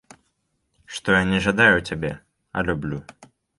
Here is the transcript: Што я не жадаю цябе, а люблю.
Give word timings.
Што 0.95 1.09
я 1.17 1.19
не 1.33 1.39
жадаю 1.49 1.77
цябе, 1.91 2.11
а 2.57 2.67
люблю. 2.71 2.99